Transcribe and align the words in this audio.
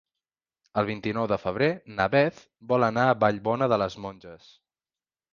El 0.81 0.85
vint-i-nou 0.85 1.25
de 1.31 1.37
febrer 1.41 1.67
na 1.99 2.07
Beth 2.15 2.39
vol 2.71 2.85
anar 2.87 3.03
a 3.09 3.17
Vallbona 3.25 3.67
de 3.75 3.79
les 3.83 3.99
Monges. 4.07 4.49